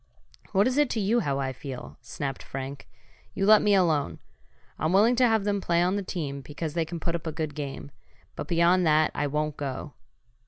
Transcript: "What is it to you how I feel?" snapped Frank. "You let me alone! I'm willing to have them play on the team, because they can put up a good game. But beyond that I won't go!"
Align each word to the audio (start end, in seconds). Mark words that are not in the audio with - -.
"What 0.51 0.65
is 0.65 0.79
it 0.79 0.89
to 0.91 0.99
you 0.99 1.19
how 1.19 1.37
I 1.37 1.53
feel?" 1.53 1.95
snapped 2.01 2.41
Frank. 2.41 2.89
"You 3.35 3.45
let 3.45 3.61
me 3.61 3.75
alone! 3.75 4.17
I'm 4.79 4.93
willing 4.93 5.15
to 5.17 5.27
have 5.27 5.43
them 5.43 5.61
play 5.61 5.83
on 5.83 5.95
the 5.95 6.01
team, 6.01 6.41
because 6.41 6.73
they 6.73 6.85
can 6.85 6.99
put 6.99 7.13
up 7.13 7.27
a 7.27 7.31
good 7.31 7.53
game. 7.53 7.91
But 8.35 8.47
beyond 8.47 8.83
that 8.87 9.11
I 9.13 9.27
won't 9.27 9.57
go!" 9.57 9.93